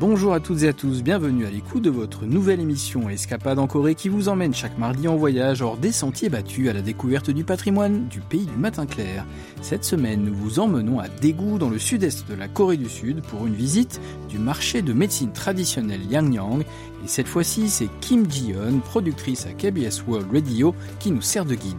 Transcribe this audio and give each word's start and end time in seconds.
Bonjour 0.00 0.32
à 0.32 0.40
toutes 0.40 0.62
et 0.62 0.68
à 0.68 0.72
tous, 0.72 1.02
bienvenue 1.02 1.44
à 1.44 1.50
l'écoute 1.50 1.82
de 1.82 1.90
votre 1.90 2.24
nouvelle 2.24 2.60
émission 2.60 3.10
Escapade 3.10 3.58
en 3.58 3.66
Corée 3.66 3.94
qui 3.94 4.08
vous 4.08 4.30
emmène 4.30 4.54
chaque 4.54 4.78
mardi 4.78 5.06
en 5.08 5.16
voyage 5.16 5.60
hors 5.60 5.76
des 5.76 5.92
sentiers 5.92 6.30
battus 6.30 6.70
à 6.70 6.72
la 6.72 6.80
découverte 6.80 7.28
du 7.28 7.44
patrimoine 7.44 8.08
du 8.08 8.20
pays 8.20 8.46
du 8.46 8.56
matin 8.56 8.86
clair. 8.86 9.26
Cette 9.60 9.84
semaine, 9.84 10.24
nous 10.24 10.32
vous 10.32 10.58
emmenons 10.58 11.00
à 11.00 11.08
Daegu 11.08 11.58
dans 11.58 11.68
le 11.68 11.78
sud-est 11.78 12.26
de 12.30 12.34
la 12.34 12.48
Corée 12.48 12.78
du 12.78 12.88
Sud 12.88 13.20
pour 13.20 13.46
une 13.46 13.52
visite 13.52 14.00
du 14.30 14.38
marché 14.38 14.80
de 14.80 14.94
médecine 14.94 15.32
traditionnelle 15.32 16.10
Yangyang 16.10 16.62
et 17.04 17.06
cette 17.06 17.28
fois-ci, 17.28 17.68
c'est 17.68 17.90
Kim 18.00 18.24
Ji-yeon, 18.30 18.78
productrice 18.78 19.44
à 19.44 19.52
KBS 19.52 20.02
World 20.08 20.32
Radio, 20.32 20.74
qui 20.98 21.10
nous 21.10 21.20
sert 21.20 21.44
de 21.44 21.54
guide. 21.54 21.76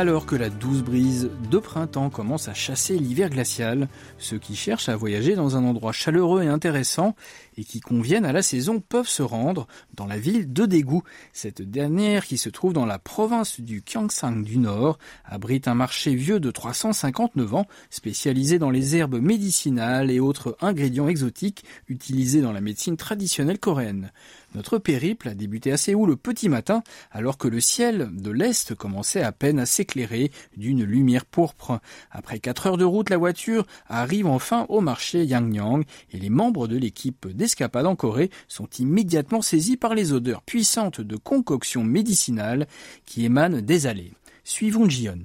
Alors 0.00 0.24
que 0.24 0.34
la 0.34 0.48
douce 0.48 0.80
brise 0.80 1.28
de 1.50 1.58
printemps 1.58 2.08
commence 2.08 2.48
à 2.48 2.54
chasser 2.54 2.96
l'hiver 2.96 3.28
glacial, 3.28 3.86
ceux 4.16 4.38
qui 4.38 4.56
cherchent 4.56 4.88
à 4.88 4.96
voyager 4.96 5.34
dans 5.34 5.58
un 5.58 5.64
endroit 5.66 5.92
chaleureux 5.92 6.42
et 6.42 6.46
intéressant 6.46 7.14
et 7.58 7.64
qui 7.64 7.80
conviennent 7.80 8.24
à 8.24 8.32
la 8.32 8.40
saison 8.40 8.80
peuvent 8.80 9.06
se 9.06 9.22
rendre 9.22 9.66
dans 9.92 10.06
la 10.06 10.18
ville 10.18 10.50
de 10.50 10.64
Daegu. 10.64 11.00
Cette 11.34 11.60
dernière, 11.60 12.24
qui 12.24 12.38
se 12.38 12.48
trouve 12.48 12.72
dans 12.72 12.86
la 12.86 12.98
province 12.98 13.60
du 13.60 13.82
Gyeongsang 13.84 14.42
du 14.42 14.56
Nord, 14.56 14.98
abrite 15.26 15.68
un 15.68 15.74
marché 15.74 16.14
vieux 16.14 16.40
de 16.40 16.50
359 16.50 17.54
ans, 17.54 17.66
spécialisé 17.90 18.58
dans 18.58 18.70
les 18.70 18.96
herbes 18.96 19.20
médicinales 19.20 20.10
et 20.10 20.18
autres 20.18 20.56
ingrédients 20.62 21.08
exotiques 21.08 21.62
utilisés 21.88 22.40
dans 22.40 22.52
la 22.52 22.62
médecine 22.62 22.96
traditionnelle 22.96 23.58
coréenne. 23.58 24.12
Notre 24.54 24.78
périple 24.78 25.28
a 25.28 25.34
débuté 25.34 25.70
à 25.70 25.76
Séoul 25.76 26.10
le 26.10 26.16
petit 26.16 26.48
matin, 26.48 26.82
alors 27.12 27.38
que 27.38 27.48
le 27.48 27.60
ciel 27.60 28.10
de 28.12 28.30
l'Est 28.30 28.74
commençait 28.74 29.22
à 29.22 29.32
peine 29.32 29.60
à 29.60 29.66
s'éclairer 29.66 30.32
d'une 30.56 30.82
lumière 30.82 31.24
pourpre. 31.24 31.80
Après 32.10 32.40
quatre 32.40 32.66
heures 32.66 32.76
de 32.76 32.84
route, 32.84 33.10
la 33.10 33.16
voiture 33.16 33.66
arrive 33.88 34.26
enfin 34.26 34.66
au 34.68 34.80
marché 34.80 35.24
Yangyang 35.24 35.84
et 36.12 36.18
les 36.18 36.30
membres 36.30 36.66
de 36.66 36.76
l'équipe 36.76 37.28
d'escapade 37.28 37.86
en 37.86 37.96
Corée 37.96 38.30
sont 38.48 38.68
immédiatement 38.78 39.42
saisis 39.42 39.76
par 39.76 39.94
les 39.94 40.12
odeurs 40.12 40.42
puissantes 40.42 41.00
de 41.00 41.16
concoctions 41.16 41.84
médicinales 41.84 42.66
qui 43.06 43.24
émanent 43.24 43.60
des 43.60 43.86
allées. 43.86 44.12
Suivons 44.42 44.88
Jion. 44.88 45.18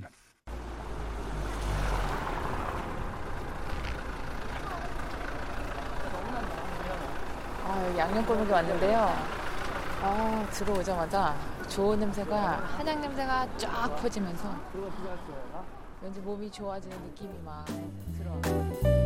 양념골목에 7.97 8.51
왔는데요. 8.51 9.09
아, 10.01 10.47
들어오자마자 10.51 11.35
좋은 11.69 11.99
냄새가 11.99 12.37
한약 12.77 12.99
냄새가 12.99 13.47
쫙 13.57 13.95
퍼지면서 13.95 14.53
왠지 16.01 16.19
몸이 16.19 16.51
좋아지는 16.51 16.95
느낌이 17.07 17.39
막 17.43 17.65
들어요. 18.17 19.04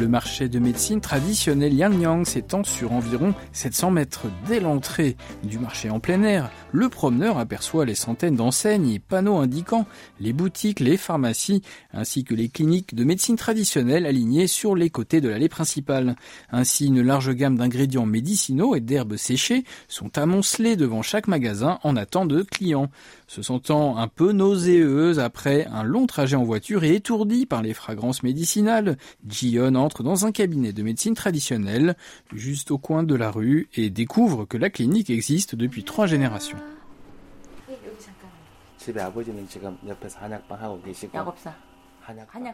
Le 0.00 0.08
marché 0.08 0.48
de 0.48 0.58
médecine 0.58 1.02
traditionnel 1.02 1.74
Yangyang 1.74 2.24
s'étend 2.24 2.64
sur 2.64 2.92
environ 2.92 3.34
700 3.52 3.90
mètres. 3.90 4.28
Dès 4.48 4.58
l'entrée 4.58 5.14
du 5.44 5.58
marché 5.58 5.90
en 5.90 6.00
plein 6.00 6.22
air, 6.22 6.50
le 6.72 6.88
promeneur 6.88 7.36
aperçoit 7.36 7.84
les 7.84 7.94
centaines 7.94 8.34
d'enseignes 8.34 8.88
et 8.88 8.98
panneaux 8.98 9.36
indiquant 9.36 9.84
les 10.18 10.32
boutiques, 10.32 10.80
les 10.80 10.96
pharmacies, 10.96 11.60
ainsi 11.92 12.24
que 12.24 12.34
les 12.34 12.48
cliniques 12.48 12.94
de 12.94 13.04
médecine 13.04 13.36
traditionnelle 13.36 14.06
alignées 14.06 14.46
sur 14.46 14.74
les 14.74 14.88
côtés 14.88 15.20
de 15.20 15.28
l'allée 15.28 15.50
principale. 15.50 16.16
Ainsi, 16.50 16.86
une 16.86 17.02
large 17.02 17.34
gamme 17.34 17.58
d'ingrédients 17.58 18.06
médicinaux 18.06 18.74
et 18.74 18.80
d'herbes 18.80 19.16
séchées 19.16 19.64
sont 19.86 20.16
amoncelés 20.16 20.76
devant 20.76 21.02
chaque 21.02 21.28
magasin 21.28 21.78
en 21.82 21.94
attente 21.94 22.28
de 22.28 22.42
clients. 22.42 22.90
Se 23.30 23.42
sentant 23.42 23.96
un 23.96 24.08
peu 24.08 24.32
nauséeuse 24.32 25.20
après 25.20 25.64
un 25.66 25.84
long 25.84 26.08
trajet 26.08 26.34
en 26.34 26.42
voiture 26.42 26.82
et 26.82 26.96
étourdie 26.96 27.46
par 27.46 27.62
les 27.62 27.74
fragrances 27.74 28.24
médicinales, 28.24 28.96
Jion 29.28 29.76
entre 29.76 30.02
dans 30.02 30.26
un 30.26 30.32
cabinet 30.32 30.72
de 30.72 30.82
médecine 30.82 31.14
traditionnelle 31.14 31.94
juste 32.32 32.72
au 32.72 32.78
coin 32.78 33.04
de 33.04 33.14
la 33.14 33.30
rue 33.30 33.68
et 33.76 33.88
découvre 33.88 34.46
que 34.46 34.56
la 34.56 34.68
clinique 34.68 35.10
existe 35.10 35.54
depuis 35.54 35.84
trois 35.84 36.08
générations. 36.08 36.58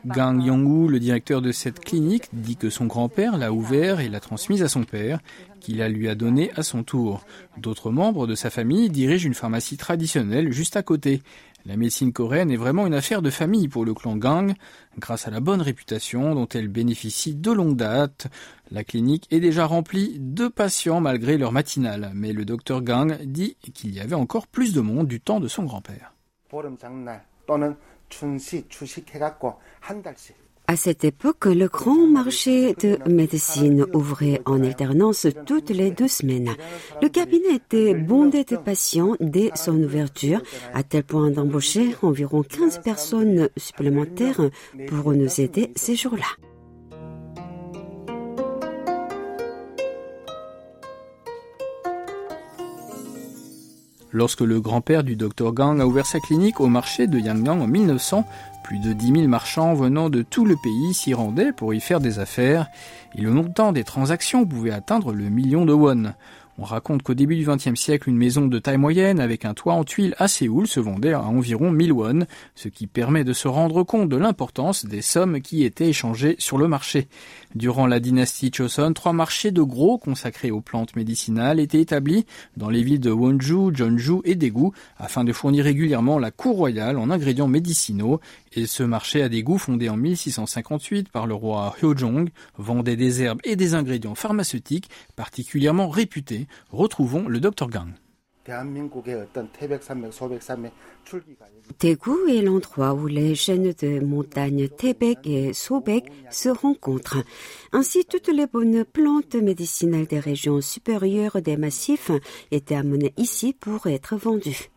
Gang 0.04 0.42
Yong-woo, 0.42 0.88
le 0.88 0.98
directeur 0.98 1.42
de 1.42 1.52
cette 1.52 1.80
clinique, 1.80 2.28
dit 2.32 2.56
que 2.56 2.70
son 2.70 2.86
grand-père 2.86 3.36
l'a 3.36 3.52
ouvert 3.52 4.00
et 4.00 4.08
l'a 4.08 4.20
transmise 4.20 4.62
à 4.62 4.68
son 4.68 4.84
père, 4.84 5.20
qui 5.60 5.74
la 5.74 5.88
lui 5.88 6.08
a 6.08 6.14
donnée 6.14 6.50
à 6.56 6.62
son 6.62 6.82
tour. 6.82 7.24
D'autres 7.56 7.90
membres 7.90 8.26
de 8.26 8.34
sa 8.34 8.50
famille 8.50 8.90
dirigent 8.90 9.26
une 9.26 9.34
pharmacie 9.34 9.76
traditionnelle 9.76 10.52
juste 10.52 10.76
à 10.76 10.82
côté. 10.82 11.22
La 11.64 11.76
médecine 11.76 12.12
coréenne 12.12 12.52
est 12.52 12.56
vraiment 12.56 12.86
une 12.86 12.94
affaire 12.94 13.22
de 13.22 13.30
famille 13.30 13.66
pour 13.66 13.84
le 13.84 13.92
clan 13.92 14.16
Gang, 14.16 14.54
grâce 14.98 15.26
à 15.26 15.32
la 15.32 15.40
bonne 15.40 15.60
réputation 15.60 16.34
dont 16.36 16.46
elle 16.46 16.68
bénéficie 16.68 17.34
de 17.34 17.50
longue 17.50 17.76
date. 17.76 18.28
La 18.70 18.84
clinique 18.84 19.26
est 19.32 19.40
déjà 19.40 19.66
remplie 19.66 20.16
de 20.20 20.46
patients 20.46 21.00
malgré 21.00 21.38
leur 21.38 21.50
matinale, 21.50 22.12
mais 22.14 22.32
le 22.32 22.44
docteur 22.44 22.82
Gang 22.82 23.20
dit 23.24 23.56
qu'il 23.74 23.92
y 23.92 23.98
avait 23.98 24.14
encore 24.14 24.46
plus 24.46 24.74
de 24.74 24.80
monde 24.80 25.08
du 25.08 25.20
temps 25.20 25.40
de 25.40 25.48
son 25.48 25.64
grand-père. 25.64 26.12
À 30.68 30.74
cette 30.74 31.04
époque, 31.04 31.44
le 31.44 31.68
grand 31.68 32.06
marché 32.08 32.74
de 32.74 32.98
médecine 33.08 33.86
ouvrait 33.94 34.40
en 34.46 34.64
alternance 34.64 35.28
toutes 35.46 35.70
les 35.70 35.92
deux 35.92 36.08
semaines. 36.08 36.56
Le 37.00 37.08
cabinet 37.08 37.54
était 37.54 37.94
bondé 37.94 38.42
de 38.42 38.56
patients 38.56 39.14
dès 39.20 39.52
son 39.54 39.76
ouverture, 39.80 40.42
à 40.74 40.82
tel 40.82 41.04
point 41.04 41.30
d'embaucher 41.30 41.94
environ 42.02 42.42
15 42.42 42.80
personnes 42.82 43.48
supplémentaires 43.56 44.40
pour 44.88 45.12
nous 45.12 45.40
aider 45.40 45.70
ces 45.76 45.94
jours-là. 45.94 46.45
Lorsque 54.16 54.40
le 54.40 54.62
grand-père 54.62 55.04
du 55.04 55.14
docteur 55.14 55.52
Gang 55.52 55.78
a 55.78 55.86
ouvert 55.86 56.06
sa 56.06 56.20
clinique 56.20 56.58
au 56.62 56.68
marché 56.68 57.06
de 57.06 57.18
Yangyang 57.18 57.60
en 57.60 57.66
1900, 57.66 58.24
plus 58.64 58.78
de 58.78 58.94
10 58.94 59.12
000 59.12 59.28
marchands 59.28 59.74
venant 59.74 60.08
de 60.08 60.22
tout 60.22 60.46
le 60.46 60.56
pays 60.56 60.94
s'y 60.94 61.12
rendaient 61.12 61.52
pour 61.52 61.74
y 61.74 61.80
faire 61.80 62.00
des 62.00 62.18
affaires, 62.18 62.68
et 63.14 63.20
le 63.20 63.30
montant 63.30 63.72
des 63.72 63.84
transactions 63.84 64.46
pouvait 64.46 64.70
atteindre 64.70 65.12
le 65.12 65.28
million 65.28 65.66
de 65.66 65.74
won. 65.74 66.14
On 66.58 66.64
raconte 66.64 67.02
qu'au 67.02 67.12
début 67.12 67.36
du 67.36 67.44
XXe 67.44 67.78
siècle, 67.78 68.08
une 68.08 68.16
maison 68.16 68.46
de 68.46 68.58
taille 68.58 68.78
moyenne 68.78 69.20
avec 69.20 69.44
un 69.44 69.52
toit 69.52 69.74
en 69.74 69.84
tuiles 69.84 70.14
à 70.16 70.26
Séoul 70.26 70.66
se 70.66 70.80
vendait 70.80 71.12
à 71.12 71.22
environ 71.22 71.70
1000 71.70 71.92
won, 71.92 72.26
ce 72.54 72.68
qui 72.68 72.86
permet 72.86 73.24
de 73.24 73.34
se 73.34 73.46
rendre 73.46 73.82
compte 73.82 74.08
de 74.08 74.16
l'importance 74.16 74.86
des 74.86 75.02
sommes 75.02 75.42
qui 75.42 75.64
étaient 75.64 75.88
échangées 75.88 76.34
sur 76.38 76.56
le 76.56 76.66
marché. 76.66 77.08
Durant 77.54 77.86
la 77.86 78.00
dynastie 78.00 78.50
Choson, 78.50 78.94
trois 78.94 79.12
marchés 79.12 79.50
de 79.50 79.60
gros 79.60 79.98
consacrés 79.98 80.50
aux 80.50 80.62
plantes 80.62 80.96
médicinales 80.96 81.60
étaient 81.60 81.80
établis 81.80 82.24
dans 82.56 82.70
les 82.70 82.82
villes 82.82 83.00
de 83.00 83.10
Wonju, 83.10 83.74
Jeonju 83.74 84.20
et 84.24 84.34
Daegu 84.34 84.70
afin 84.96 85.24
de 85.24 85.34
fournir 85.34 85.64
régulièrement 85.64 86.18
la 86.18 86.30
cour 86.30 86.56
royale 86.56 86.96
en 86.96 87.10
ingrédients 87.10 87.48
médicinaux. 87.48 88.20
Et 88.58 88.64
ce 88.64 88.82
marché 88.82 89.22
à 89.22 89.28
Daegu, 89.28 89.58
fondé 89.58 89.90
en 89.90 89.98
1658 89.98 91.10
par 91.10 91.26
le 91.26 91.34
roi 91.34 91.74
Hyojong, 91.82 92.30
vendait 92.56 92.96
des 92.96 93.22
herbes 93.22 93.40
et 93.44 93.54
des 93.54 93.74
ingrédients 93.74 94.14
pharmaceutiques 94.14 94.88
particulièrement 95.14 95.90
réputés 95.90 96.46
retrouvons 96.70 97.28
le 97.28 97.38
Dr 97.38 97.68
Gang. 97.68 97.90
Daegu 101.80 102.12
est 102.30 102.42
l'endroit 102.42 102.94
où 102.94 103.06
les 103.06 103.34
chaînes 103.34 103.74
de 103.78 104.00
montagnes 104.02 104.68
Tebek 104.68 105.26
et 105.26 105.52
Sobek 105.52 106.10
se 106.30 106.48
rencontrent. 106.48 107.22
Ainsi, 107.72 108.06
toutes 108.06 108.28
les 108.28 108.46
bonnes 108.46 108.86
plantes 108.86 109.34
médicinales 109.34 110.06
des 110.06 110.20
régions 110.20 110.62
supérieures 110.62 111.42
des 111.42 111.58
massifs 111.58 112.10
étaient 112.50 112.76
amenées 112.76 113.12
ici 113.18 113.52
pour 113.52 113.86
être 113.86 114.16
vendues. 114.16 114.70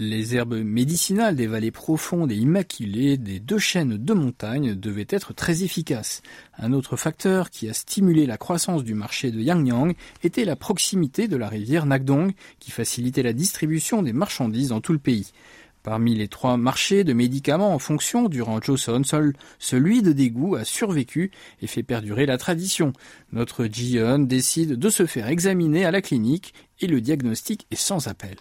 Les 0.00 0.36
herbes 0.36 0.54
médicinales 0.54 1.34
des 1.34 1.48
vallées 1.48 1.72
profondes 1.72 2.30
et 2.30 2.36
immaculées 2.36 3.16
des 3.16 3.40
deux 3.40 3.58
chaînes 3.58 3.96
de 3.96 4.14
montagnes 4.14 4.76
devaient 4.76 5.08
être 5.08 5.32
très 5.32 5.64
efficaces. 5.64 6.22
Un 6.56 6.72
autre 6.72 6.96
facteur 6.96 7.50
qui 7.50 7.68
a 7.68 7.72
stimulé 7.72 8.24
la 8.24 8.36
croissance 8.36 8.84
du 8.84 8.94
marché 8.94 9.32
de 9.32 9.40
Yangyang 9.40 9.94
était 10.22 10.44
la 10.44 10.54
proximité 10.54 11.26
de 11.26 11.36
la 11.36 11.48
rivière 11.48 11.84
Nakdong 11.84 12.32
qui 12.60 12.70
facilitait 12.70 13.24
la 13.24 13.32
distribution 13.32 14.02
des 14.02 14.12
marchandises 14.12 14.68
dans 14.68 14.80
tout 14.80 14.92
le 14.92 15.00
pays. 15.00 15.32
Parmi 15.82 16.14
les 16.14 16.28
trois 16.28 16.56
marchés 16.56 17.04
de 17.04 17.12
médicaments 17.12 17.74
en 17.74 17.78
fonction 17.78 18.28
durant 18.28 18.60
Joseon, 18.60 19.04
seul 19.04 19.32
celui 19.58 20.02
de 20.02 20.12
Daegu 20.12 20.56
a 20.56 20.64
survécu 20.64 21.30
et 21.62 21.66
fait 21.66 21.82
perdurer 21.82 22.26
la 22.26 22.38
tradition. 22.38 22.92
Notre 23.32 23.64
Jiyeon 23.66 24.20
décide 24.20 24.74
de 24.74 24.90
se 24.90 25.06
faire 25.06 25.28
examiner 25.28 25.84
à 25.84 25.90
la 25.90 26.02
clinique 26.02 26.54
et 26.80 26.86
le 26.86 27.00
diagnostic 27.00 27.66
est 27.70 27.76
sans 27.76 28.08
appel. 28.08 28.36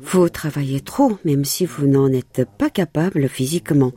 Vous 0.00 0.28
travaillez 0.28 0.80
trop, 0.80 1.18
même 1.24 1.44
si 1.44 1.66
vous 1.66 1.86
n'en 1.86 2.10
êtes 2.12 2.46
pas 2.58 2.70
capable 2.70 3.28
physiquement. 3.28 3.92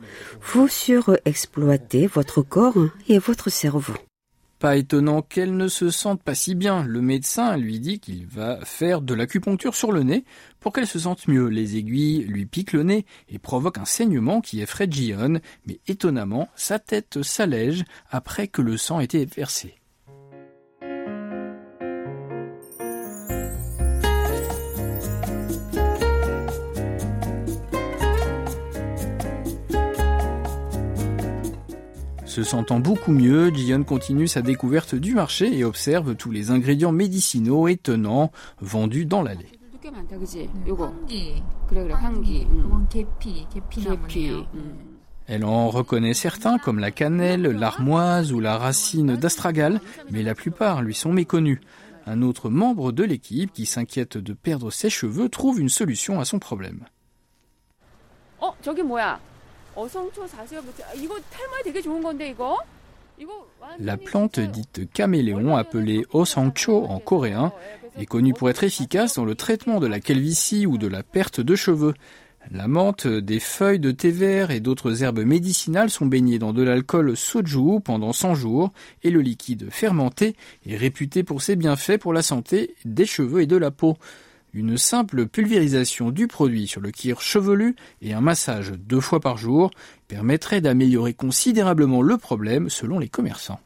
Vous 0.52 0.68
surexploitez 0.68 2.06
votre 2.06 2.42
corps 2.42 2.76
et 3.08 3.18
votre 3.18 3.50
cerveau. 3.50 3.94
Pas 4.58 4.76
étonnant 4.76 5.20
qu'elle 5.20 5.56
ne 5.56 5.68
se 5.68 5.90
sente 5.90 6.22
pas 6.22 6.34
si 6.34 6.54
bien. 6.54 6.82
Le 6.84 7.02
médecin 7.02 7.56
lui 7.56 7.78
dit 7.78 8.00
qu'il 8.00 8.26
va 8.26 8.58
faire 8.64 9.02
de 9.02 9.12
l'acupuncture 9.12 9.74
sur 9.74 9.92
le 9.92 10.02
nez 10.02 10.24
pour 10.60 10.72
qu'elle 10.72 10.86
se 10.86 10.98
sente 10.98 11.28
mieux. 11.28 11.48
Les 11.48 11.76
aiguilles 11.76 12.24
lui 12.24 12.46
piquent 12.46 12.72
le 12.72 12.82
nez 12.82 13.04
et 13.28 13.38
provoquent 13.38 13.78
un 13.78 13.84
saignement 13.84 14.40
qui 14.40 14.62
effraie 14.62 14.90
Jion, 14.90 15.40
mais 15.66 15.80
étonnamment, 15.86 16.48
sa 16.56 16.78
tête 16.78 17.22
s'allège 17.22 17.84
après 18.10 18.48
que 18.48 18.62
le 18.62 18.78
sang 18.78 19.00
ait 19.00 19.04
été 19.04 19.26
versé. 19.26 19.74
Se 32.36 32.42
sentant 32.42 32.80
beaucoup 32.80 33.12
mieux, 33.12 33.48
Jion 33.48 33.82
continue 33.82 34.28
sa 34.28 34.42
découverte 34.42 34.94
du 34.94 35.14
marché 35.14 35.56
et 35.56 35.64
observe 35.64 36.14
tous 36.16 36.30
les 36.30 36.50
ingrédients 36.50 36.92
médicinaux 36.92 37.66
étonnants 37.66 38.30
vendus 38.60 39.06
dans 39.06 39.22
l'allée. 39.22 39.48
Elle 45.26 45.44
en 45.46 45.70
reconnaît 45.70 46.12
certains 46.12 46.58
comme 46.58 46.78
la 46.78 46.90
cannelle, 46.90 47.40
l'armoise 47.40 48.34
ou 48.34 48.40
la 48.40 48.58
racine 48.58 49.16
d'astragal, 49.16 49.80
mais 50.10 50.22
la 50.22 50.34
plupart 50.34 50.82
lui 50.82 50.92
sont 50.92 51.14
méconnus. 51.14 51.60
Un 52.04 52.20
autre 52.20 52.50
membre 52.50 52.92
de 52.92 53.02
l'équipe 53.02 53.50
qui 53.50 53.64
s'inquiète 53.64 54.18
de 54.18 54.34
perdre 54.34 54.70
ses 54.70 54.90
cheveux 54.90 55.30
trouve 55.30 55.58
une 55.58 55.70
solution 55.70 56.20
à 56.20 56.26
son 56.26 56.38
problème. 56.38 56.84
Oh, 58.42 58.52
la 63.78 63.96
plante 63.96 64.40
dite 64.40 64.90
caméléon, 64.92 65.56
appelée 65.56 66.04
osangcho 66.12 66.84
en 66.84 66.98
coréen, 66.98 67.52
est 67.98 68.06
connue 68.06 68.34
pour 68.34 68.50
être 68.50 68.64
efficace 68.64 69.14
dans 69.14 69.24
le 69.24 69.34
traitement 69.34 69.80
de 69.80 69.86
la 69.86 70.00
calvitie 70.00 70.66
ou 70.66 70.76
de 70.78 70.86
la 70.86 71.02
perte 71.02 71.40
de 71.40 71.56
cheveux. 71.56 71.94
La 72.52 72.68
menthe, 72.68 73.06
des 73.06 73.40
feuilles 73.40 73.80
de 73.80 73.90
thé 73.90 74.10
vert 74.10 74.50
et 74.50 74.60
d'autres 74.60 75.02
herbes 75.02 75.24
médicinales 75.24 75.90
sont 75.90 76.06
baignées 76.06 76.38
dans 76.38 76.52
de 76.52 76.62
l'alcool 76.62 77.16
soju 77.16 77.80
pendant 77.82 78.12
100 78.12 78.34
jours 78.34 78.72
et 79.02 79.10
le 79.10 79.20
liquide 79.20 79.68
fermenté 79.70 80.36
est 80.64 80.76
réputé 80.76 81.24
pour 81.24 81.42
ses 81.42 81.56
bienfaits 81.56 81.98
pour 81.98 82.12
la 82.12 82.22
santé 82.22 82.74
des 82.84 83.06
cheveux 83.06 83.40
et 83.40 83.46
de 83.46 83.56
la 83.56 83.72
peau. 83.72 83.96
Une 84.56 84.78
simple 84.78 85.26
pulvérisation 85.26 86.10
du 86.10 86.28
produit 86.28 86.66
sur 86.66 86.80
le 86.80 86.90
cuir 86.90 87.20
chevelu 87.20 87.76
et 88.00 88.14
un 88.14 88.22
massage 88.22 88.72
deux 88.72 89.02
fois 89.02 89.20
par 89.20 89.36
jour 89.36 89.70
permettrait 90.08 90.62
d'améliorer 90.62 91.12
considérablement 91.12 92.00
le 92.00 92.16
problème 92.16 92.70
selon 92.70 92.98
les 92.98 93.10
commerçants. 93.10 93.60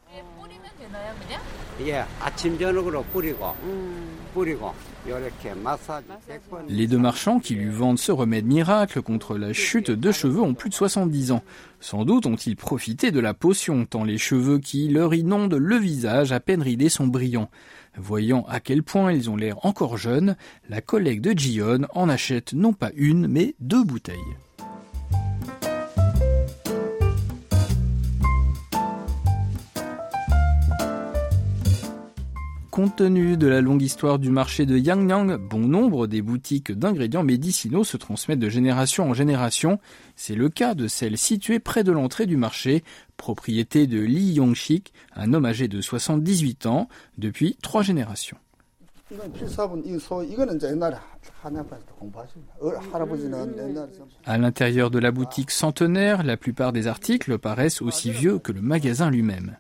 Les 6.69 6.87
deux 6.87 6.99
marchands 6.99 7.41
qui 7.41 7.55
lui 7.55 7.71
vendent 7.71 7.99
ce 7.99 8.13
remède 8.13 8.47
miracle 8.47 9.03
contre 9.03 9.37
la 9.37 9.53
chute 9.53 9.91
de 9.91 10.13
cheveux 10.13 10.43
ont 10.43 10.55
plus 10.55 10.69
de 10.71 10.75
70 10.75 11.33
ans. 11.33 11.43
Sans 11.81 12.05
doute 12.05 12.27
ont-ils 12.27 12.57
profité 12.57 13.11
de 13.11 13.21
la 13.21 13.35
potion, 13.35 13.87
tant 13.87 14.05
les 14.05 14.19
cheveux 14.19 14.59
qui 14.59 14.89
leur 14.89 15.15
inondent 15.15 15.55
le 15.55 15.77
visage 15.77 16.33
à 16.33 16.41
peine 16.41 16.63
ridés 16.63 16.91
sont 16.91 17.07
brillants. 17.07 17.51
Voyant 17.97 18.45
à 18.49 18.61
quel 18.61 18.83
point 18.83 19.13
ils 19.13 19.31
ont 19.31 19.37
l'air 19.37 19.65
encore 19.65 19.97
jeunes, 19.97 20.37
la 20.69 20.81
collègue 20.81 21.21
de 21.21 21.37
Gion 21.37 21.87
en 21.95 22.09
achète 22.09 22.53
non 22.53 22.73
pas 22.73 22.91
une, 22.95 23.27
mais 23.27 23.55
deux 23.61 23.83
bouteilles. 23.83 24.19
Compte 32.81 32.97
tenu 32.97 33.37
de 33.37 33.47
la 33.47 33.61
longue 33.61 33.83
histoire 33.83 34.19
du 34.19 34.31
marché 34.31 34.65
de 34.65 34.79
Yangyang, 34.79 35.37
bon 35.37 35.59
nombre 35.59 36.07
des 36.07 36.23
boutiques 36.23 36.73
d'ingrédients 36.73 37.23
médicinaux 37.23 37.85
se 37.85 37.99
transmettent 37.99 38.39
de 38.39 38.49
génération 38.49 39.11
en 39.11 39.13
génération. 39.13 39.79
C'est 40.17 40.35
le 40.35 40.49
cas 40.49 40.73
de 40.73 40.89
celle 40.89 41.19
située 41.19 41.59
près 41.59 41.85
de 41.85 41.93
l'entrée 41.93 42.25
du 42.25 42.39
marché, 42.39 42.83
propriété 43.19 43.87
de 43.87 44.01
Li 44.01 44.33
Yongshik, 44.33 44.95
un 45.15 45.35
homme 45.35 45.45
âgé 45.45 45.69
de 45.69 45.83
78 45.83 46.65
ans, 46.65 46.89
depuis 47.19 47.59
trois 47.61 47.83
générations. 47.83 48.39
À 54.25 54.39
l'intérieur 54.39 54.91
de 54.91 54.99
la 54.99 55.11
boutique 55.11 55.51
centenaire, 55.51 56.23
la 56.23 56.39
plupart 56.39 56.73
des 56.73 56.87
articles 56.87 57.37
paraissent 57.39 57.83
aussi 57.83 58.11
vieux 58.11 58.39
que 58.39 58.53
le 58.53 58.63
magasin 58.63 59.11
lui-même. 59.11 59.59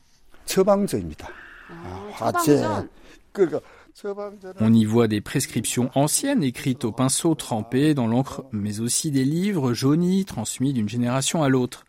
On 4.61 4.73
y 4.73 4.85
voit 4.85 5.09
des 5.09 5.21
prescriptions 5.21 5.91
anciennes 5.95 6.43
écrites 6.43 6.85
au 6.85 6.93
pinceau 6.93 7.35
trempé 7.35 7.95
dans 7.95 8.07
l'encre, 8.07 8.45
mais 8.53 8.81
aussi 8.81 9.11
des 9.11 9.25
livres 9.25 9.75
jaunis 9.75 10.25
transmis 10.25 10.73
d'une 10.73 10.89
génération 10.89 11.43
à 11.43 11.49
l'autre. 11.49 11.85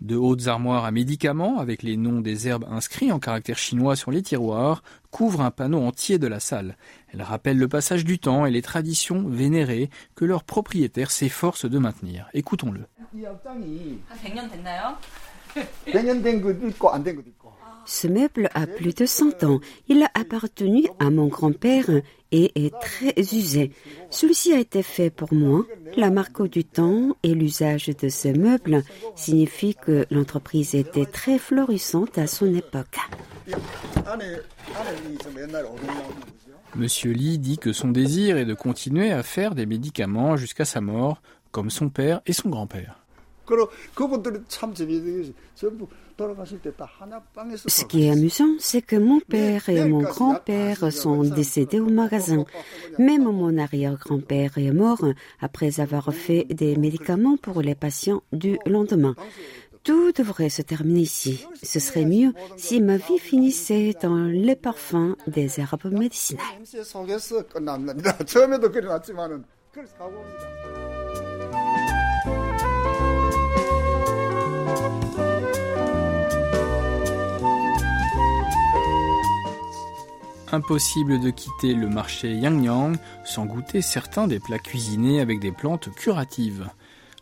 De 0.00 0.16
hautes 0.16 0.48
armoires 0.48 0.84
à 0.84 0.90
médicaments 0.90 1.58
avec 1.60 1.82
les 1.82 1.96
noms 1.96 2.20
des 2.20 2.48
herbes 2.48 2.66
inscrits 2.70 3.12
en 3.12 3.18
caractères 3.18 3.58
chinois 3.58 3.96
sur 3.96 4.10
les 4.10 4.22
tiroirs 4.22 4.82
couvrent 5.10 5.40
un 5.40 5.50
panneau 5.50 5.80
entier 5.80 6.18
de 6.18 6.26
la 6.26 6.40
salle. 6.40 6.76
Elles 7.12 7.22
rappellent 7.22 7.58
le 7.58 7.68
passage 7.68 8.04
du 8.04 8.18
temps 8.18 8.44
et 8.44 8.50
les 8.50 8.60
traditions 8.60 9.26
vénérées 9.26 9.90
que 10.14 10.24
leurs 10.24 10.44
propriétaires 10.44 11.10
s'efforcent 11.10 11.68
de 11.68 11.78
maintenir. 11.78 12.28
Écoutons-le. 12.34 12.84
Ce 17.86 18.06
meuble 18.06 18.48
a 18.54 18.66
plus 18.66 18.94
de 18.94 19.06
100 19.06 19.44
ans. 19.44 19.60
Il 19.88 20.02
a 20.02 20.10
appartenu 20.14 20.86
à 20.98 21.10
mon 21.10 21.26
grand-père 21.26 21.90
et 22.32 22.66
est 22.66 22.74
très 22.80 23.14
usé. 23.16 23.70
Celui-ci 24.10 24.52
a 24.52 24.58
été 24.58 24.82
fait 24.82 25.10
pour 25.10 25.32
moi. 25.32 25.64
La 25.96 26.10
marque 26.10 26.48
du 26.48 26.64
temps 26.64 27.16
et 27.22 27.34
l'usage 27.34 27.86
de 27.86 28.08
ce 28.08 28.28
meuble 28.28 28.82
signifient 29.14 29.76
que 29.76 30.06
l'entreprise 30.10 30.74
était 30.74 31.06
très 31.06 31.38
florissante 31.38 32.18
à 32.18 32.26
son 32.26 32.52
époque. 32.54 32.98
Monsieur 36.74 37.12
Lee 37.12 37.38
dit 37.38 37.58
que 37.58 37.72
son 37.72 37.88
désir 37.88 38.36
est 38.36 38.44
de 38.44 38.54
continuer 38.54 39.12
à 39.12 39.22
faire 39.22 39.54
des 39.54 39.66
médicaments 39.66 40.36
jusqu'à 40.36 40.64
sa 40.64 40.80
mort, 40.80 41.22
comme 41.52 41.70
son 41.70 41.88
père 41.88 42.20
et 42.26 42.32
son 42.32 42.48
grand-père. 42.48 43.03
Ce 47.66 47.84
qui 47.84 48.04
est 48.04 48.10
amusant, 48.10 48.54
c'est 48.58 48.82
que 48.82 48.96
mon 48.96 49.20
père 49.20 49.68
et 49.68 49.84
mon 49.88 50.02
grand-père 50.02 50.92
sont 50.92 51.22
décédés 51.22 51.80
au 51.80 51.88
magasin. 51.88 52.44
Même 52.98 53.24
mon 53.24 53.58
arrière-grand-père 53.58 54.58
est 54.58 54.70
mort 54.72 55.04
après 55.40 55.80
avoir 55.80 56.12
fait 56.14 56.44
des 56.44 56.76
médicaments 56.76 57.36
pour 57.36 57.62
les 57.62 57.74
patients 57.74 58.22
du 58.32 58.58
lendemain. 58.66 59.14
Tout 59.82 60.12
devrait 60.12 60.48
se 60.48 60.62
terminer 60.62 61.00
ici. 61.00 61.46
Ce 61.62 61.78
serait 61.78 62.06
mieux 62.06 62.32
si 62.56 62.80
ma 62.80 62.96
vie 62.96 63.18
finissait 63.18 63.94
dans 64.00 64.24
les 64.24 64.56
parfums 64.56 65.14
des 65.26 65.60
herbes 65.60 65.92
médicinales. 65.92 66.42
Impossible 80.54 81.18
de 81.18 81.30
quitter 81.30 81.74
le 81.74 81.88
marché 81.88 82.32
Yangyang 82.32 82.96
sans 83.24 83.44
goûter 83.44 83.82
certains 83.82 84.28
des 84.28 84.38
plats 84.38 84.60
cuisinés 84.60 85.20
avec 85.20 85.40
des 85.40 85.50
plantes 85.50 85.92
curatives. 85.96 86.68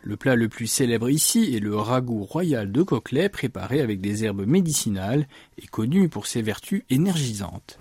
Le 0.03 0.15
plat 0.17 0.35
le 0.35 0.49
plus 0.49 0.67
célèbre 0.67 1.09
ici 1.09 1.55
est 1.55 1.59
le 1.59 1.75
ragoût 1.75 2.25
royal 2.25 2.71
de 2.71 2.83
coquelet 2.83 3.29
préparé 3.29 3.81
avec 3.81 4.01
des 4.01 4.23
herbes 4.23 4.45
médicinales 4.45 5.27
et 5.57 5.65
connu 5.65 6.09
pour 6.09 6.27
ses 6.27 6.43
vertus 6.43 6.83
énergisantes. 6.91 7.79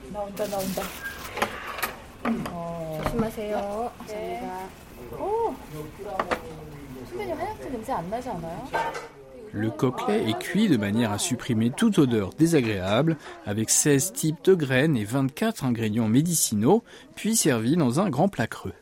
Le 9.54 9.70
coquelet 9.70 10.30
est 10.30 10.38
cuit 10.38 10.68
de 10.68 10.78
manière 10.78 11.12
à 11.12 11.18
supprimer 11.18 11.70
toute 11.70 11.98
odeur 11.98 12.30
désagréable 12.38 13.18
avec 13.44 13.68
16 13.68 14.12
types 14.14 14.44
de 14.44 14.54
graines 14.54 14.96
et 14.96 15.04
24 15.04 15.64
ingrédients 15.64 16.08
médicinaux, 16.08 16.82
puis 17.14 17.36
servi 17.36 17.76
dans 17.76 18.00
un 18.00 18.08
grand 18.08 18.28
plat 18.28 18.46
creux. 18.46 18.72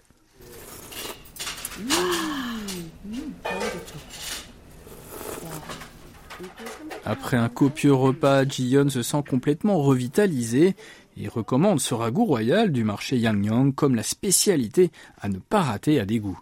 Après 7.05 7.37
un 7.37 7.49
copieux 7.49 7.93
repas, 7.93 8.45
Jiyeon 8.45 8.89
se 8.89 9.03
sent 9.03 9.25
complètement 9.29 9.79
revitalisé 9.79 10.77
et 11.17 11.29
recommande 11.29 11.81
ce 11.81 11.95
ragoût 11.95 12.25
royal 12.25 12.71
du 12.71 12.85
marché 12.85 13.17
Yangyang 13.19 13.75
comme 13.75 13.97
la 13.97 14.05
spécialité 14.05 14.93
à 15.21 15.29
ne 15.29 15.39
pas 15.39 15.62
rater 15.62 15.99
à 15.99 16.07
dégoût. 16.07 16.39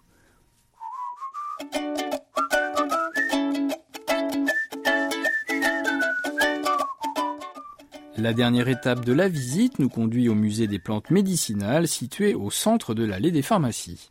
La 8.18 8.32
dernière 8.32 8.66
étape 8.66 9.04
de 9.04 9.12
la 9.12 9.28
visite 9.28 9.78
nous 9.78 9.88
conduit 9.88 10.28
au 10.28 10.34
musée 10.34 10.66
des 10.66 10.80
plantes 10.80 11.10
médicinales 11.10 11.86
situé 11.86 12.34
au 12.34 12.50
centre 12.50 12.92
de 12.92 13.04
l'allée 13.04 13.30
des 13.30 13.42
pharmacies. 13.42 14.10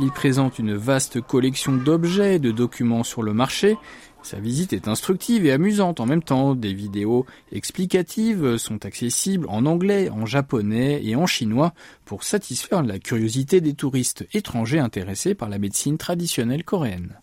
Il 0.00 0.10
présente 0.12 0.58
une 0.58 0.74
vaste 0.74 1.20
collection 1.20 1.72
d'objets 1.72 2.36
et 2.36 2.38
de 2.38 2.52
documents 2.52 3.04
sur 3.04 3.22
le 3.22 3.34
marché. 3.34 3.76
Sa 4.22 4.38
visite 4.40 4.72
est 4.72 4.88
instructive 4.88 5.46
et 5.46 5.52
amusante 5.52 6.00
en 6.00 6.06
même 6.06 6.22
temps. 6.22 6.54
Des 6.54 6.74
vidéos 6.74 7.24
explicatives 7.52 8.56
sont 8.56 8.84
accessibles 8.84 9.46
en 9.48 9.64
anglais, 9.64 10.10
en 10.10 10.26
japonais 10.26 11.00
et 11.04 11.16
en 11.16 11.26
chinois 11.26 11.72
pour 12.04 12.24
satisfaire 12.24 12.82
la 12.82 12.98
curiosité 12.98 13.60
des 13.60 13.74
touristes 13.74 14.26
étrangers 14.32 14.80
intéressés 14.80 15.34
par 15.34 15.48
la 15.48 15.58
médecine 15.58 15.98
traditionnelle 15.98 16.64
coréenne. 16.64 17.20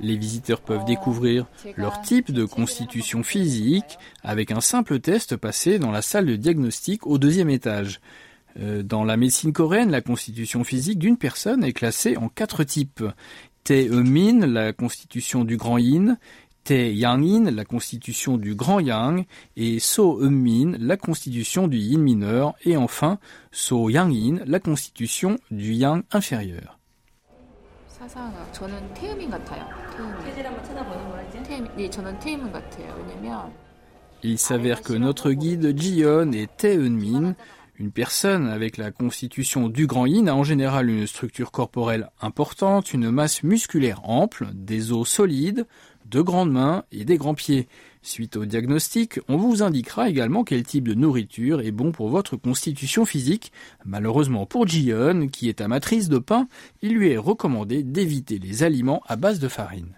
Les 0.00 0.16
visiteurs 0.16 0.60
peuvent 0.60 0.84
découvrir 0.84 1.46
leur 1.76 2.02
type 2.02 2.30
de 2.30 2.44
constitution 2.44 3.22
physique 3.22 3.98
avec 4.22 4.52
un 4.52 4.60
simple 4.60 5.00
test 5.00 5.36
passé 5.36 5.78
dans 5.78 5.90
la 5.90 6.02
salle 6.02 6.26
de 6.26 6.36
diagnostic 6.36 7.06
au 7.06 7.18
deuxième 7.18 7.50
étage. 7.50 8.00
Euh, 8.60 8.82
dans 8.82 9.04
la 9.04 9.16
médecine 9.16 9.52
coréenne, 9.52 9.90
la 9.90 10.00
constitution 10.00 10.64
physique 10.64 10.98
d'une 10.98 11.16
personne 11.16 11.62
est 11.62 11.72
classée 11.72 12.16
en 12.16 12.28
quatre 12.28 12.64
types. 12.64 13.04
Tae-min, 13.64 14.46
la 14.46 14.72
constitution 14.72 15.44
du 15.44 15.56
grand 15.56 15.78
yin, 15.78 16.18
Tae-yang-in, 16.64 17.50
la 17.50 17.64
constitution 17.64 18.36
du 18.36 18.54
grand 18.54 18.80
yang, 18.80 19.24
et 19.56 19.78
So-eun-min, 19.78 20.76
la 20.78 20.96
constitution 20.96 21.68
du 21.68 21.78
yin 21.78 22.00
mineur, 22.00 22.54
et 22.64 22.76
enfin 22.76 23.18
So-yang-in, 23.52 24.40
la 24.46 24.58
constitution 24.60 25.38
du 25.50 25.74
yang 25.74 26.02
inférieur. 26.12 26.78
Il 34.22 34.38
s'avère 34.38 34.82
que 34.82 34.92
notre 34.94 35.32
guide 35.32 35.78
Jion 35.78 36.32
est 36.32 36.56
Tae-eun-min, 36.56 37.34
une 37.78 37.92
personne 37.92 38.48
avec 38.48 38.76
la 38.76 38.90
constitution 38.90 39.68
du 39.68 39.86
grand 39.86 40.06
yin 40.06 40.28
a 40.28 40.34
en 40.34 40.42
général 40.42 40.90
une 40.90 41.06
structure 41.06 41.52
corporelle 41.52 42.10
importante, 42.20 42.92
une 42.92 43.10
masse 43.10 43.44
musculaire 43.44 44.00
ample, 44.02 44.48
des 44.52 44.90
os 44.90 45.08
solides, 45.08 45.64
de 46.06 46.20
grandes 46.20 46.50
mains 46.50 46.84
et 46.90 47.04
des 47.04 47.18
grands 47.18 47.34
pieds. 47.34 47.68
Suite 48.02 48.36
au 48.36 48.46
diagnostic, 48.46 49.20
on 49.28 49.36
vous 49.36 49.62
indiquera 49.62 50.08
également 50.08 50.42
quel 50.42 50.64
type 50.64 50.88
de 50.88 50.94
nourriture 50.94 51.60
est 51.60 51.70
bon 51.70 51.92
pour 51.92 52.08
votre 52.08 52.36
constitution 52.36 53.04
physique. 53.04 53.52
Malheureusement 53.84 54.46
pour 54.46 54.66
Jion, 54.66 55.28
qui 55.28 55.48
est 55.48 55.60
amatrice 55.60 56.08
de 56.08 56.18
pain, 56.18 56.48
il 56.82 56.94
lui 56.94 57.10
est 57.10 57.18
recommandé 57.18 57.82
d'éviter 57.82 58.38
les 58.38 58.64
aliments 58.64 59.02
à 59.06 59.16
base 59.16 59.38
de 59.38 59.48
farine. 59.48 59.94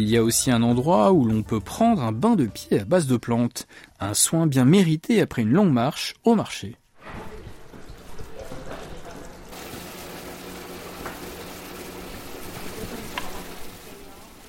Il 0.00 0.08
y 0.08 0.16
a 0.16 0.22
aussi 0.22 0.52
un 0.52 0.62
endroit 0.62 1.12
où 1.12 1.24
l'on 1.24 1.42
peut 1.42 1.58
prendre 1.58 2.04
un 2.04 2.12
bain 2.12 2.36
de 2.36 2.46
pied 2.46 2.78
à 2.78 2.84
base 2.84 3.08
de 3.08 3.16
plantes, 3.16 3.66
un 3.98 4.14
soin 4.14 4.46
bien 4.46 4.64
mérité 4.64 5.20
après 5.20 5.42
une 5.42 5.50
longue 5.50 5.72
marche 5.72 6.14
au 6.22 6.36
marché. 6.36 6.76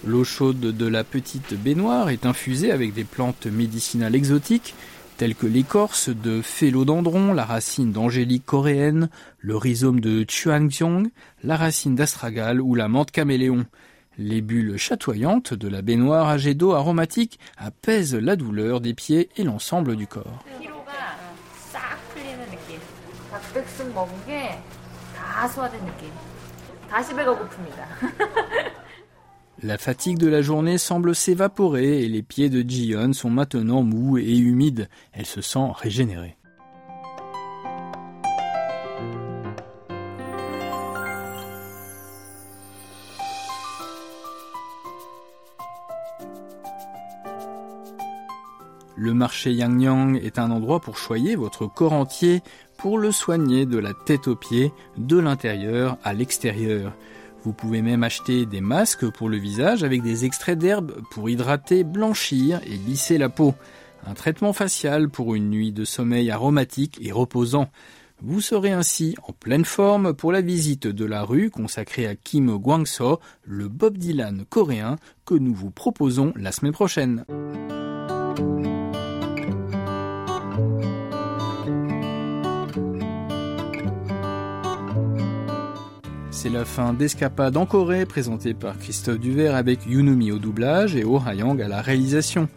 L'eau 0.05 0.23
chaude 0.23 0.59
de 0.59 0.85
la 0.85 1.03
petite 1.03 1.55
baignoire 1.55 2.11
est 2.11 2.27
infusée 2.27 2.71
avec 2.71 2.93
des 2.93 3.03
plantes 3.03 3.47
médicinales 3.47 4.13
exotiques 4.13 4.75
telles 5.17 5.35
que 5.35 5.47
l'écorce 5.47 6.09
de 6.09 6.43
phélodendron, 6.43 7.33
la 7.33 7.43
racine 7.43 7.91
d'angélique 7.91 8.45
coréenne, 8.45 9.09
le 9.39 9.57
rhizome 9.57 9.99
de 9.99 10.25
chuanxiong, 10.29 11.09
la 11.43 11.57
racine 11.57 11.95
d'astragal 11.95 12.61
ou 12.61 12.75
la 12.75 12.87
menthe 12.87 13.09
caméléon. 13.09 13.65
Les 14.21 14.41
bulles 14.41 14.75
chatoyantes 14.75 15.53
de 15.53 15.69
la 15.69 15.81
baignoire 15.81 16.27
à 16.27 16.37
jet 16.37 16.53
d'eau 16.53 16.73
aromatique 16.73 17.39
apaisent 17.57 18.15
la 18.15 18.35
douleur 18.35 18.81
des 18.81 18.93
pieds 18.93 19.29
et 19.37 19.45
l'ensemble 19.45 19.95
du 19.95 20.07
corps. 20.07 20.43
La 29.63 29.77
fatigue 29.77 30.17
de 30.17 30.27
la 30.27 30.41
journée 30.41 30.77
semble 30.77 31.15
s'évaporer 31.15 32.03
et 32.03 32.09
les 32.09 32.21
pieds 32.21 32.49
de 32.49 32.69
Jion 32.69 33.13
sont 33.13 33.29
maintenant 33.29 33.83
mous 33.83 34.17
et 34.17 34.37
humides. 34.37 34.89
Elle 35.13 35.25
se 35.27 35.39
sent 35.39 35.71
régénérée. 35.75 36.35
Le 49.01 49.13
marché 49.13 49.53
Yang 49.53 49.81
Yang 49.81 50.25
est 50.25 50.39
un 50.39 50.51
endroit 50.51 50.81
pour 50.81 50.97
choyer 50.97 51.37
votre 51.37 51.67
corps 51.67 51.93
entier, 51.93 52.41
pour 52.77 52.97
le 52.97 53.13
soigner 53.13 53.65
de 53.65 53.77
la 53.77 53.93
tête 53.93 54.27
aux 54.27 54.35
pieds, 54.35 54.73
de 54.97 55.17
l'intérieur 55.17 55.97
à 56.03 56.11
l'extérieur. 56.11 56.91
Vous 57.45 57.53
pouvez 57.53 57.81
même 57.81 58.03
acheter 58.03 58.45
des 58.45 58.59
masques 58.59 59.09
pour 59.09 59.29
le 59.29 59.37
visage 59.37 59.85
avec 59.85 60.01
des 60.01 60.25
extraits 60.25 60.59
d'herbes 60.59 61.01
pour 61.11 61.29
hydrater, 61.29 61.85
blanchir 61.85 62.59
et 62.65 62.75
lisser 62.75 63.17
la 63.17 63.29
peau. 63.29 63.53
Un 64.05 64.15
traitement 64.15 64.51
facial 64.51 65.07
pour 65.07 65.33
une 65.33 65.49
nuit 65.49 65.71
de 65.71 65.85
sommeil 65.85 66.29
aromatique 66.29 66.99
et 67.01 67.13
reposant. 67.13 67.69
Vous 68.21 68.41
serez 68.41 68.73
ainsi 68.73 69.15
en 69.25 69.31
pleine 69.31 69.63
forme 69.63 70.13
pour 70.13 70.33
la 70.33 70.41
visite 70.41 70.87
de 70.87 71.05
la 71.05 71.23
rue 71.23 71.49
consacrée 71.49 72.05
à 72.05 72.15
Kim 72.15 72.53
Gwang-so, 72.57 73.21
le 73.45 73.69
Bob 73.69 73.97
Dylan 73.97 74.43
coréen 74.49 74.97
que 75.25 75.35
nous 75.35 75.53
vous 75.53 75.71
proposons 75.71 76.33
la 76.35 76.51
semaine 76.51 76.73
prochaine. 76.73 77.23
C'est 86.41 86.47
la 86.47 86.63
fin 86.63 86.93
d'Escapade 86.93 87.57
en 87.57 87.65
Corée, 87.65 88.05
présentée 88.05 88.53
par 88.53 88.79
Christophe 88.79 89.19
Duvert 89.19 89.55
avec 89.55 89.85
Yunumi 89.85 90.31
au 90.31 90.37
doublage 90.37 90.95
et 90.95 91.03
Oh 91.03 91.21
Hayang 91.27 91.61
à 91.61 91.67
la 91.67 91.81
réalisation. 91.81 92.47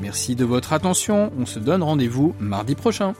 Merci 0.00 0.34
de 0.34 0.44
votre 0.44 0.72
attention, 0.72 1.30
on 1.38 1.46
se 1.46 1.60
donne 1.60 1.84
rendez-vous 1.84 2.34
mardi 2.40 2.74
prochain. 2.74 3.14